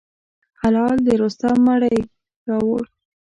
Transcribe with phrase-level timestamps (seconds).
[0.61, 1.97] هلال د رستم مړی
[2.47, 2.83] راووړ.